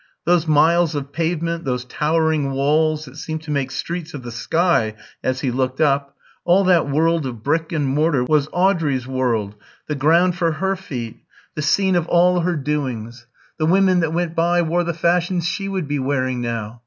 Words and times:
Those 0.25 0.47
miles 0.47 0.95
of 0.95 1.11
pavement, 1.11 1.63
those 1.63 1.85
towering 1.85 2.49
walls 2.53 3.05
that 3.05 3.17
seemed 3.17 3.43
to 3.43 3.51
make 3.51 3.69
streets 3.69 4.15
of 4.15 4.23
the 4.23 4.31
sky 4.31 4.95
as 5.23 5.41
he 5.41 5.51
looked 5.51 5.79
up, 5.79 6.15
all 6.43 6.63
that 6.63 6.89
world 6.89 7.27
of 7.27 7.43
brick 7.43 7.71
and 7.71 7.85
mortar 7.85 8.23
was 8.23 8.49
Audrey's 8.51 9.05
world, 9.05 9.53
the 9.85 9.93
ground 9.93 10.35
for 10.35 10.53
her 10.53 10.75
feet, 10.75 11.19
the 11.53 11.61
scene 11.61 11.95
of 11.95 12.07
all 12.07 12.39
her 12.39 12.55
doings. 12.55 13.27
The 13.59 13.67
women 13.67 13.99
that 13.99 14.11
went 14.11 14.33
by 14.33 14.63
wore 14.63 14.83
the 14.83 14.95
fashions 14.95 15.45
she 15.45 15.69
would 15.69 15.87
be 15.87 15.99
wearing 15.99 16.41
now. 16.41 16.79